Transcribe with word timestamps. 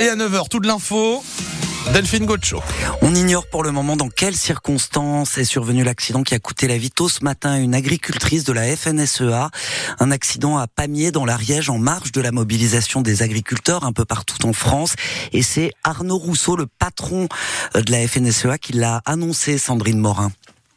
Et 0.00 0.08
à 0.08 0.14
9h, 0.14 0.48
toute 0.48 0.64
l'info. 0.64 1.24
Delphine 1.92 2.26
Gocho. 2.26 2.62
On 3.02 3.14
ignore 3.14 3.46
pour 3.46 3.64
le 3.64 3.72
moment 3.72 3.96
dans 3.96 4.08
quelles 4.08 4.36
circonstances 4.36 5.38
est 5.38 5.44
survenu 5.44 5.82
l'accident 5.82 6.22
qui 6.22 6.34
a 6.34 6.38
coûté 6.38 6.68
la 6.68 6.78
vie 6.78 6.90
tôt 6.90 7.08
ce 7.08 7.24
matin 7.24 7.52
à 7.52 7.58
une 7.58 7.74
agricultrice 7.74 8.44
de 8.44 8.52
la 8.52 8.76
FNSEA. 8.76 9.50
Un 9.98 10.10
accident 10.10 10.56
à 10.58 10.68
Pamiers 10.68 11.10
dans 11.10 11.24
l'Ariège 11.24 11.68
en 11.68 11.78
marge 11.78 12.12
de 12.12 12.20
la 12.20 12.30
mobilisation 12.30 13.00
des 13.00 13.22
agriculteurs 13.22 13.84
un 13.84 13.92
peu 13.92 14.04
partout 14.04 14.46
en 14.46 14.52
France. 14.52 14.94
Et 15.32 15.42
c'est 15.42 15.72
Arnaud 15.82 16.18
Rousseau, 16.18 16.54
le 16.54 16.66
patron 16.66 17.26
de 17.74 17.90
la 17.90 18.06
FNSEA, 18.06 18.58
qui 18.58 18.74
l'a 18.74 19.02
annoncé, 19.04 19.58
Sandrine 19.58 19.98
Morin. 19.98 20.30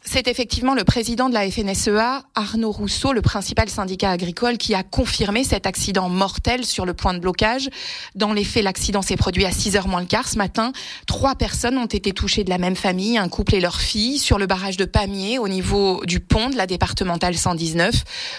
C'est 0.04 0.26
effectivement 0.26 0.74
le 0.74 0.82
président 0.82 1.28
de 1.28 1.34
la 1.34 1.48
FNSEA, 1.48 2.24
Arnaud 2.34 2.72
Rousseau, 2.72 3.12
le 3.12 3.22
principal 3.22 3.68
syndicat 3.68 4.10
agricole, 4.10 4.58
qui 4.58 4.74
a 4.74 4.82
confirmé 4.82 5.44
cet 5.44 5.64
accident 5.64 6.08
mortel 6.08 6.64
sur 6.64 6.84
le 6.84 6.92
point 6.92 7.14
de 7.14 7.20
blocage. 7.20 7.70
Dans 8.16 8.32
les 8.32 8.42
faits, 8.42 8.64
l'accident 8.64 9.00
s'est 9.00 9.16
produit 9.16 9.44
à 9.44 9.52
6 9.52 9.76
h 9.76 9.88
moins 9.88 10.00
le 10.00 10.06
quart 10.06 10.26
ce 10.26 10.36
matin. 10.36 10.72
Trois 11.06 11.36
personnes 11.36 11.78
ont 11.78 11.86
été 11.86 12.12
touchées 12.12 12.42
de 12.42 12.50
la 12.50 12.58
même 12.58 12.74
famille, 12.74 13.16
un 13.16 13.28
couple 13.28 13.54
et 13.54 13.60
leur 13.60 13.80
fille, 13.80 14.18
sur 14.18 14.38
le 14.38 14.46
barrage 14.46 14.76
de 14.76 14.84
Pamiers, 14.84 15.38
au 15.38 15.46
niveau 15.46 16.04
du 16.04 16.18
pont 16.18 16.50
de 16.50 16.56
la 16.56 16.66
départementale 16.66 17.36
119. 17.36 17.94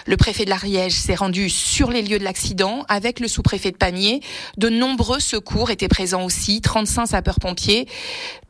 Le 0.06 0.16
préfet 0.18 0.44
de 0.44 0.50
l'Ariège 0.50 0.92
s'est 0.92 1.14
rendu 1.14 1.48
sur 1.48 1.90
les 1.90 2.02
lieux 2.02 2.18
de 2.18 2.24
l'accident 2.24 2.84
avec 2.88 3.20
le 3.20 3.26
sous-préfet 3.26 3.70
de 3.70 3.78
Pamiers. 3.78 4.20
De 4.58 4.68
nombreux 4.68 5.20
secours 5.20 5.70
étaient 5.70 5.88
présents 5.88 6.24
aussi, 6.24 6.60
35 6.60 7.06
sapeurs-pompiers 7.06 7.88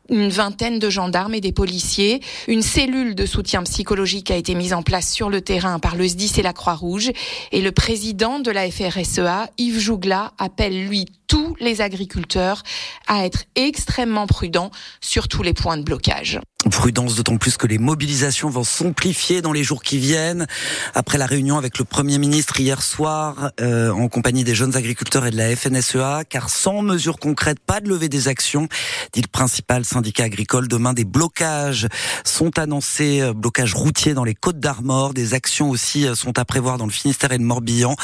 une 0.09 0.29
vingtaine 0.29 0.79
de 0.79 0.89
gendarmes 0.89 1.33
et 1.33 1.41
des 1.41 1.51
policiers. 1.51 2.21
Une 2.47 2.61
cellule 2.61 3.15
de 3.15 3.25
soutien 3.25 3.63
psychologique 3.63 4.31
a 4.31 4.35
été 4.35 4.55
mise 4.55 4.73
en 4.73 4.83
place 4.83 5.11
sur 5.11 5.29
le 5.29 5.41
terrain 5.41 5.79
par 5.79 5.95
le 5.95 6.07
SDIS 6.07 6.39
et 6.39 6.43
la 6.43 6.53
Croix-Rouge. 6.53 7.11
Et 7.51 7.61
le 7.61 7.71
président 7.71 8.39
de 8.39 8.51
la 8.51 8.69
FRSEA, 8.69 9.49
Yves 9.57 9.79
Jougla, 9.79 10.33
appelle 10.37 10.87
lui 10.87 11.05
tous 11.27 11.55
les 11.59 11.81
agriculteurs 11.81 12.63
à 13.07 13.25
être 13.25 13.45
extrêmement 13.55 14.27
prudents 14.27 14.71
sur 15.01 15.27
tous 15.27 15.43
les 15.43 15.53
points 15.53 15.77
de 15.77 15.83
blocage. 15.83 16.39
Prudence 16.71 17.15
d'autant 17.15 17.37
plus 17.37 17.57
que 17.57 17.67
les 17.67 17.77
mobilisations 17.77 18.49
vont 18.49 18.63
s'amplifier 18.63 19.41
dans 19.41 19.51
les 19.51 19.63
jours 19.63 19.83
qui 19.83 19.99
viennent. 19.99 20.47
Après 20.95 21.17
la 21.17 21.27
réunion 21.27 21.57
avec 21.57 21.77
le 21.77 21.85
Premier 21.85 22.17
ministre 22.17 22.59
hier 22.59 22.81
soir, 22.81 23.51
euh, 23.61 23.91
en 23.91 24.07
compagnie 24.07 24.43
des 24.43 24.55
jeunes 24.55 24.75
agriculteurs 24.75 25.25
et 25.27 25.31
de 25.31 25.37
la 25.37 25.55
FNSEA, 25.55 26.23
car 26.27 26.49
sans 26.49 26.81
mesures 26.81 27.19
concrètes, 27.19 27.59
pas 27.59 27.81
de 27.81 27.89
levée 27.89 28.09
des 28.09 28.27
actions, 28.27 28.67
dit 29.13 29.21
le 29.21 29.27
principal 29.27 29.85
syndicat 29.85 30.23
agricole. 30.23 30.67
Demain, 30.67 30.93
des 30.93 31.05
blocages 31.05 31.87
sont 32.23 32.57
annoncés, 32.57 33.21
euh, 33.21 33.33
blocages 33.33 33.75
routiers 33.75 34.13
dans 34.15 34.23
les 34.23 34.35
Côtes 34.35 34.59
d'Armor. 34.59 35.13
Des 35.13 35.33
actions 35.35 35.69
aussi 35.69 36.07
euh, 36.07 36.15
sont 36.15 36.39
à 36.39 36.45
prévoir 36.45 36.77
dans 36.77 36.85
le 36.85 36.91
Finistère 36.91 37.31
et 37.31 37.37
le 37.37 37.45
Morbihan. 37.45 37.95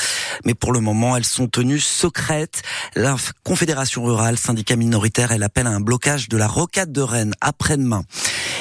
Mais 0.45 0.53
pour 0.53 0.71
le 0.71 0.81
moment, 0.81 1.17
elles 1.17 1.25
sont 1.25 1.47
tenues 1.47 1.79
secrètes. 1.79 2.61
La 2.95 3.15
Confédération 3.43 4.03
rurale, 4.03 4.37
syndicat 4.37 4.75
minoritaire, 4.75 5.31
elle 5.31 5.43
appelle 5.43 5.67
à 5.67 5.71
un 5.71 5.81
blocage 5.81 6.29
de 6.29 6.37
la 6.37 6.47
rocade 6.47 6.91
de 6.91 7.01
Rennes 7.01 7.33
après-demain. 7.41 8.03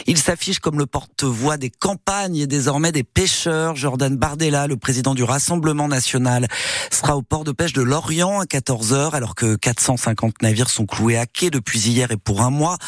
Il 0.07 0.19
s'affiche 0.19 0.59
comme 0.59 0.79
le 0.79 0.87
porte-voix 0.87 1.57
des 1.57 1.71
campagnes 1.71 2.37
et 2.37 2.47
désormais 2.47 2.93
des 2.93 3.05
pêcheurs. 3.05 3.77
Jordan 3.77 4.17
Bardella, 4.17 4.67
le 4.67 4.77
président 4.77 5.15
du 5.15 5.23
Rassemblement 5.23 5.89
national, 5.89 6.49
sera 6.91 7.17
au 7.17 7.23
port 7.23 7.45
de 7.45 7.53
pêche 7.53 7.73
de 7.73 7.83
Lorient 7.83 8.41
à 8.41 8.45
14h 8.45 9.13
alors 9.13 9.35
que 9.35 9.57
450 9.57 10.43
navires 10.43 10.71
sont 10.71 10.87
cloués 10.87 11.17
à 11.17 11.27
quai 11.27 11.51
depuis 11.51 11.81
hier 11.81 12.11
et 12.11 12.17
pour 12.17 12.43
un 12.43 12.51
mois. 12.51 12.79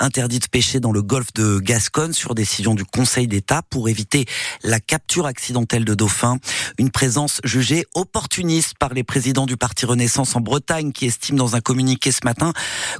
Interdit 0.00 0.38
de 0.38 0.46
pêcher 0.46 0.80
dans 0.80 0.92
le 0.92 1.02
golfe 1.02 1.32
de 1.34 1.58
Gascogne 1.58 2.12
sur 2.12 2.34
décision 2.34 2.74
du 2.74 2.84
Conseil 2.84 3.26
d'État 3.26 3.62
pour 3.68 3.88
éviter 3.88 4.26
la 4.62 4.80
capture 4.80 5.26
accidentelle 5.26 5.84
de 5.84 5.94
dauphins. 5.94 6.38
Une 6.78 6.90
présence 6.90 7.40
jugée 7.44 7.84
opportuniste 7.94 8.74
par 8.78 8.94
les 8.94 9.04
présidents 9.04 9.46
du 9.46 9.56
Parti 9.56 9.86
Renaissance 9.86 10.36
en 10.36 10.40
Bretagne 10.40 10.92
qui 10.92 11.06
estiment 11.06 11.38
dans 11.38 11.56
un 11.56 11.60
communiqué 11.60 12.12
ce 12.12 12.20
matin 12.24 12.52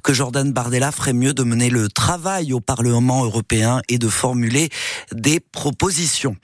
que 0.03 0.13
Jordan 0.13 0.53
Bardella 0.53 0.93
ferait 0.93 1.13
mieux 1.13 1.35
de 1.35 1.43
mener 1.43 1.71
le 1.71 1.89
travail 1.89 2.53
au 2.53 2.61
Parlement 2.61 3.25
européen 3.25 3.62
et 3.89 3.99
de 3.99 4.09
formuler 4.09 4.69
des 5.13 5.41
propositions. 5.41 6.37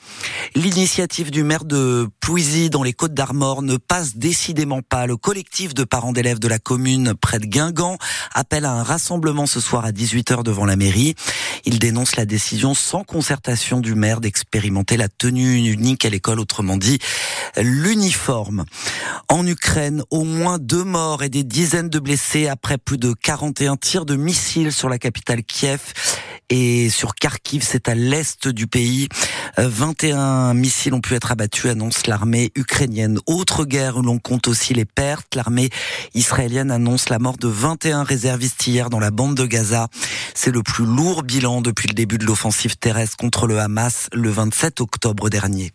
L'initiative 0.55 1.31
du 1.31 1.43
maire 1.43 1.65
de 1.65 2.09
Pouisy 2.21 2.71
dans 2.71 2.83
les 2.83 2.93
Côtes 2.93 3.15
d'Armor 3.15 3.63
ne 3.63 3.77
passe 3.77 4.17
décidément 4.17 4.83
pas. 4.83 5.07
Le 5.07 5.17
collectif 5.17 5.75
de 5.75 5.85
parents 5.85 6.13
d'élèves 6.13 6.39
de 6.39 6.49
la 6.49 6.59
commune 6.59 7.15
près 7.15 7.39
de 7.39 7.47
Guingamp 7.47 7.99
appelle 8.35 8.65
à 8.65 8.73
un 8.73 8.83
rassemblement 8.83 9.47
ce 9.47 9.61
soir 9.61 9.85
à 9.85 9.93
18h 9.93 10.43
devant 10.43 10.65
la 10.65 10.77
mairie. 10.77 11.15
Il 11.65 11.79
dénonce 11.79 12.17
la 12.17 12.27
décision 12.27 12.75
sans 12.75 13.05
concertation 13.05 13.81
du 13.81 13.95
maire 13.95 14.21
d'expérimenter 14.21 14.97
la 14.97 15.09
tenue 15.09 15.57
unique 15.57 16.05
à 16.05 16.11
l'école, 16.11 16.41
autrement 16.41 16.77
dit 16.77 16.99
l'uniforme. 17.57 18.65
En 19.29 19.47
Ukraine, 19.47 20.03
au 20.11 20.25
moins 20.25 20.59
deux 20.59 20.85
morts 20.85 21.23
et 21.23 21.29
des 21.29 21.45
dizaines 21.45 21.89
de 21.89 21.99
blessés 21.99 22.49
après 22.49 22.79
plus 22.79 22.99
de 22.99 23.13
41 23.13 23.77
tirs 23.77 24.05
de 24.05 24.17
missiles 24.17 24.73
sur 24.73 24.89
la 24.89 24.99
capitale 24.99 25.43
Kiev 25.43 25.81
et 26.51 26.89
sur 26.89 27.15
Kharkiv, 27.15 27.63
c'est 27.63 27.89
à 27.89 27.95
l'est 27.95 28.49
du 28.49 28.67
pays. 28.67 29.09
21 29.59 30.19
euh, 30.19 30.55
missiles 30.55 30.95
ont 30.95 31.01
pu 31.01 31.15
être 31.15 31.31
abattus, 31.31 31.71
annonce 31.71 32.07
l'armée 32.07 32.53
ukrainienne. 32.55 33.19
Autre 33.27 33.65
guerre 33.65 33.99
où 33.99 34.03
l'on 34.03 34.19
compte 34.19 34.49
aussi 34.49 34.73
les 34.73 34.87
pertes. 34.87 35.35
L'armée 35.35 35.69
israélienne 36.15 36.71
annonce 36.71 37.11
la 37.11 37.19
mort 37.19 37.37
de 37.37 37.49
21 37.49 38.03
réservistes 38.03 38.67
hier 38.67 38.89
dans 38.89 39.01
la 39.01 39.11
bande 39.11 39.35
de 39.35 39.45
Gaza. 39.45 39.89
C'est 40.35 40.51
le 40.51 40.63
plus 40.63 40.87
lourd 40.87 41.23
bilan 41.23 41.61
depuis 41.61 41.89
le 41.89 41.95
début 41.95 42.19
de 42.19 42.25
l'offensive 42.25 42.77
terrestre 42.77 43.17
contre 43.17 43.47
le 43.47 43.59
Hamas 43.59 44.09
le 44.13 44.31
27 44.31 44.81
octobre 44.81 45.29
dernier. 45.29 45.73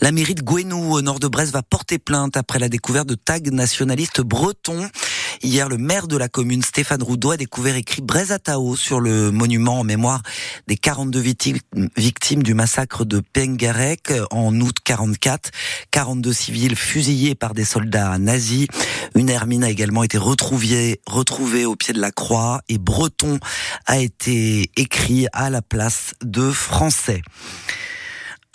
La 0.00 0.12
mairie 0.12 0.34
de 0.34 0.42
Gwenou, 0.42 0.94
au 0.94 1.02
nord 1.02 1.20
de 1.20 1.28
Brest, 1.28 1.52
va 1.52 1.62
porter 1.62 1.98
plainte 1.98 2.36
après 2.36 2.58
la 2.58 2.68
découverte 2.68 3.08
de 3.08 3.14
tags 3.14 3.38
nationalistes 3.50 4.22
bretons. 4.22 4.88
Hier, 5.42 5.68
le 5.68 5.78
maire 5.78 6.08
de 6.08 6.16
la 6.16 6.28
commune, 6.28 6.62
Stéphane 6.62 7.02
Roudot, 7.02 7.32
a 7.32 7.36
découvert 7.36 7.76
écrit 7.76 8.02
Brezatao 8.02 8.74
sur 8.74 8.98
le 8.98 9.30
monument 9.30 9.80
en 9.80 9.84
mémoire 9.84 10.22
des 10.66 10.76
42 10.76 11.20
victimes 11.96 12.42
du 12.42 12.54
massacre 12.54 13.04
de 13.04 13.20
Pengarek 13.32 14.12
en 14.30 14.58
août 14.60 14.76
44. 14.82 15.50
42 15.90 16.32
civils 16.32 16.76
fusillés 16.76 17.34
par 17.34 17.54
des 17.54 17.64
soldats 17.64 18.18
nazis. 18.18 18.66
Une 19.14 19.28
hermine 19.28 19.62
a 19.62 19.70
également 19.70 20.02
été 20.02 20.18
retrouvée, 20.18 21.00
retrouvée 21.06 21.64
au 21.64 21.76
pied 21.76 21.94
de 21.94 22.00
la 22.00 22.10
croix 22.10 22.60
et 22.68 22.78
breton 22.78 23.38
a 23.86 23.98
été 23.98 24.70
écrit 24.76 25.26
à 25.32 25.50
la 25.50 25.62
place 25.62 26.14
de 26.22 26.50
français 26.50 27.22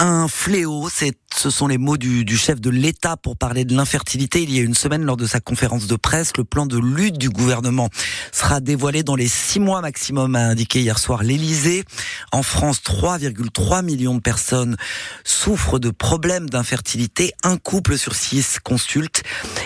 un 0.03 0.27
fléau. 0.27 0.89
Ce 1.35 1.49
sont 1.49 1.67
les 1.67 1.77
mots 1.77 1.97
du, 1.97 2.25
du 2.25 2.37
chef 2.37 2.59
de 2.59 2.69
l'État 2.69 3.15
pour 3.15 3.37
parler 3.37 3.63
de 3.63 3.73
l'infertilité. 3.73 4.43
Il 4.43 4.53
y 4.53 4.59
a 4.59 4.61
une 4.61 4.75
semaine, 4.75 5.03
lors 5.03 5.15
de 5.15 5.25
sa 5.25 5.39
conférence 5.39 5.87
de 5.87 5.95
presse, 5.95 6.33
le 6.37 6.43
plan 6.43 6.65
de 6.65 6.77
lutte 6.77 7.17
du 7.17 7.29
gouvernement 7.29 7.89
sera 8.31 8.59
dévoilé 8.59 9.03
dans 9.03 9.15
les 9.15 9.29
six 9.29 9.59
mois 9.59 9.81
maximum, 9.81 10.35
a 10.35 10.41
indiqué 10.41 10.81
hier 10.81 10.99
soir 10.99 11.23
l'Élysée. 11.23 11.85
En 12.33 12.43
France, 12.43 12.81
3,3 12.83 13.83
millions 13.83 14.15
de 14.15 14.19
personnes 14.19 14.75
souffrent 15.23 15.79
de 15.79 15.89
problèmes 15.89 16.49
d'infertilité. 16.49 17.31
Un 17.43 17.57
couple 17.57 17.97
sur 17.97 18.13
six 18.13 18.59
consulte. 18.59 19.23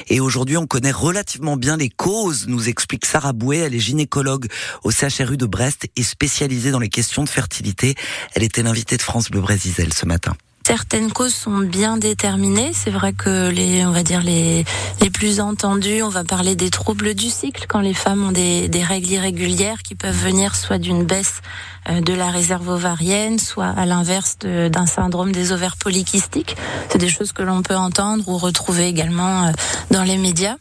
Et 0.07 0.19
aujourd'hui, 0.19 0.57
on 0.57 0.67
connaît 0.67 0.91
relativement 0.91 1.57
bien 1.57 1.77
les 1.77 1.89
causes, 1.89 2.47
nous 2.47 2.69
explique 2.69 3.05
Sarah 3.05 3.33
Bouet. 3.33 3.57
Elle 3.57 3.75
est 3.75 3.79
gynécologue 3.79 4.47
au 4.83 4.91
CHRU 4.91 5.37
de 5.37 5.47
Brest 5.47 5.87
et 5.95 6.03
spécialisée 6.03 6.71
dans 6.71 6.79
les 6.79 6.89
questions 6.89 7.23
de 7.23 7.29
fertilité. 7.29 7.95
Elle 8.35 8.43
était 8.43 8.63
l'invitée 8.63 8.97
de 8.97 9.01
France 9.01 9.31
Bleu 9.31 9.41
Brésil 9.41 9.93
ce 9.93 10.05
matin 10.05 10.26
certaines 10.67 11.13
causes 11.13 11.33
sont 11.33 11.59
bien 11.59 11.95
déterminées. 11.95 12.71
C'est 12.73 12.89
vrai 12.89 13.13
que 13.13 13.47
les, 13.47 13.85
on 13.85 13.91
va 13.91 14.03
dire 14.03 14.21
les, 14.21 14.65
les 14.99 15.09
plus 15.09 15.39
entendus, 15.39 16.03
on 16.03 16.09
va 16.09 16.25
parler 16.25 16.57
des 16.57 16.69
troubles 16.69 17.13
du 17.13 17.29
cycle 17.29 17.67
quand 17.69 17.79
les 17.79 17.93
femmes 17.93 18.27
ont 18.27 18.31
des, 18.33 18.67
des 18.67 18.83
règles 18.83 19.11
irrégulières 19.11 19.81
qui 19.81 19.95
peuvent 19.95 20.13
venir 20.13 20.57
soit 20.57 20.77
d'une 20.77 21.05
baisse 21.05 21.41
euh, 21.89 22.01
de 22.01 22.13
la 22.13 22.29
réserve 22.29 22.67
ovarienne, 22.69 23.39
soit 23.39 23.67
à 23.77 23.85
l'inverse 23.85 24.37
d'un 24.39 24.85
syndrome 24.85 25.31
des 25.31 25.51
ovaires 25.51 25.77
polykystiques. 25.77 26.57
C'est 26.89 26.97
des 26.97 27.09
choses 27.09 27.31
que 27.31 27.43
l'on 27.43 27.61
peut 27.61 27.75
entendre 27.75 28.27
ou 28.27 28.37
retrouver 28.37 28.87
également 28.87 29.45
euh, 29.45 29.51
dans 29.91 30.03
les 30.03 30.17
médias. 30.17 30.55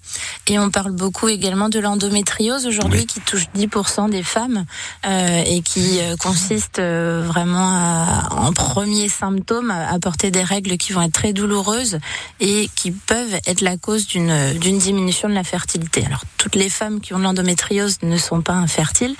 Et 0.46 0.58
on 0.58 0.70
parle 0.70 0.92
beaucoup 0.92 1.28
également 1.28 1.68
de 1.68 1.80
l'endométriose 1.80 2.66
aujourd'hui 2.66 3.06
qui 3.06 3.20
touche 3.20 3.46
10% 3.56 4.10
des 4.10 4.22
femmes 4.22 4.66
euh, 5.06 5.42
et 5.44 5.62
qui 5.62 5.98
consiste 6.20 6.80
vraiment 6.80 7.66
à, 7.66 8.28
en 8.30 8.52
premier 8.52 9.08
symptôme 9.08 9.70
à 9.70 9.95
apporter 9.96 10.30
des 10.30 10.42
règles 10.42 10.76
qui 10.76 10.92
vont 10.92 11.02
être 11.02 11.12
très 11.12 11.32
douloureuses 11.32 11.98
et 12.40 12.70
qui 12.74 12.92
peuvent 12.92 13.40
être 13.46 13.60
la 13.60 13.76
cause 13.76 14.06
d'une 14.06 14.78
diminution 14.78 15.28
de 15.28 15.34
la 15.34 15.44
fertilité. 15.44 16.04
Alors 16.06 16.22
toutes 16.36 16.54
les 16.54 16.68
femmes 16.68 17.00
qui 17.00 17.14
ont 17.14 17.18
l'endométriose 17.18 17.98
ne 18.02 18.16
sont 18.16 18.42
pas 18.42 18.54
infertiles, 18.54 19.16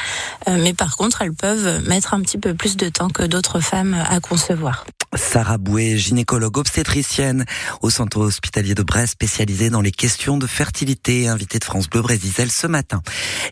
euh, 0.49 0.58
mais 0.62 0.75
par 0.75 0.96
contre 0.96 1.23
elles 1.23 1.34
peuvent 1.34 1.87
mettre 1.88 2.14
un 2.14 2.20
petit 2.20 2.38
peu 2.38 2.55
plus 2.55 2.76
de 2.76 2.88
temps 2.88 3.08
que 3.08 3.23
d'autres 3.23 3.61
femmes 3.61 3.96
à 4.08 4.20
concevoir. 4.20 4.87
Sarah 5.14 5.58
Bouet, 5.58 5.97
gynécologue 5.97 6.58
obstétricienne 6.58 7.44
au 7.81 7.91
centre 7.91 8.19
hospitalier 8.19 8.75
de 8.75 8.82
Brest, 8.82 9.12
spécialisée 9.12 9.70
dans 9.70 9.81
les 9.81 9.91
questions 9.91 10.37
de 10.37 10.47
fertilité, 10.47 11.29
invitée 11.29 11.58
de 11.58 11.64
France 11.64 11.88
Bleu 11.88 12.03
Brésil 12.03 12.50
ce 12.50 12.67
matin. 12.67 13.03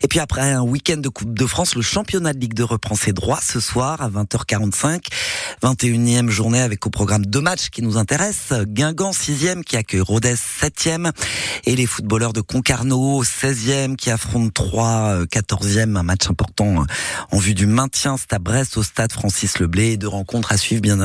Et 0.01 0.07
puis 0.07 0.19
après 0.19 0.41
un 0.41 0.61
week-end 0.61 0.97
de 0.97 1.09
Coupe 1.09 1.33
de 1.33 1.45
France, 1.45 1.75
le 1.75 1.81
championnat 1.81 2.33
de 2.33 2.39
Ligue 2.39 2.53
2 2.53 2.63
reprend 2.63 2.95
ses 2.95 3.13
droits 3.13 3.39
ce 3.41 3.59
soir 3.59 4.01
à 4.01 4.09
20h45. 4.09 5.05
21e 5.63 6.29
journée 6.29 6.61
avec 6.61 6.85
au 6.85 6.89
programme 6.89 7.25
deux 7.25 7.41
matchs 7.41 7.69
qui 7.69 7.81
nous 7.81 7.97
intéressent. 7.97 8.65
Guingamp 8.65 9.11
6e 9.11 9.63
qui 9.63 9.77
accueille 9.77 10.01
Rodez 10.01 10.35
7e 10.35 11.11
et 11.65 11.75
les 11.75 11.85
footballeurs 11.85 12.33
de 12.33 12.41
Concarneau 12.41 13.23
16e 13.23 13.95
qui 13.95 14.11
affrontent 14.11 14.51
3 14.53 15.25
14e, 15.25 15.95
un 15.95 16.03
match 16.03 16.29
important 16.29 16.85
en 17.31 17.37
vue 17.37 17.53
du 17.53 17.65
maintien. 17.65 18.17
C'est 18.17 18.33
à 18.33 18.39
Brest 18.39 18.77
au 18.77 18.83
stade 18.83 19.11
Francis 19.11 19.59
Leblé. 19.59 19.97
Deux 19.97 20.07
rencontres 20.07 20.51
à 20.51 20.57
suivre 20.57 20.81
bien 20.81 20.99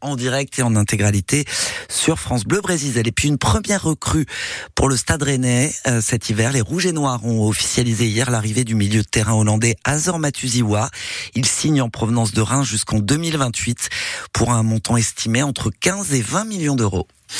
en 0.00 0.16
direct 0.16 0.58
et 0.58 0.62
en 0.62 0.76
intégralité 0.76 1.44
sur 1.88 2.18
France 2.18 2.44
Bleu 2.44 2.60
Brésil. 2.60 3.00
Et 3.04 3.12
puis 3.12 3.28
une 3.28 3.38
première 3.38 3.82
recrue 3.82 4.26
pour 4.74 4.88
le 4.88 4.96
Stade 4.96 5.22
Rennais 5.22 5.72
euh, 5.86 6.00
cet 6.00 6.30
hiver. 6.30 6.52
Les 6.52 6.60
Rouges 6.60 6.86
et 6.86 6.92
Noirs 6.92 7.24
ont 7.24 7.46
officialisé 7.46 8.06
hier 8.06 8.30
l'arrivée 8.30 8.64
du 8.64 8.74
milieu 8.74 9.02
de 9.02 9.08
terrain 9.08 9.34
hollandais 9.34 9.76
Azor 9.84 10.18
Matuziwa. 10.18 10.90
Il 11.34 11.46
signe 11.46 11.82
en 11.82 11.88
provenance 11.88 12.32
de 12.32 12.40
Reims 12.40 12.66
jusqu'en 12.66 12.98
2028 12.98 13.88
pour 14.32 14.52
un 14.52 14.62
montant 14.62 14.96
estimé 14.96 15.42
entre 15.42 15.70
15 15.70 16.14
et 16.14 16.22
20 16.22 16.44
millions 16.44 16.76
d'euros. 16.76 17.06